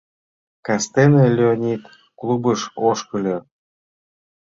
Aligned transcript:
Кастене 0.65 1.23
Леонид 1.37 1.83
клубыш 2.19 2.61
ошкыльо. 2.89 3.37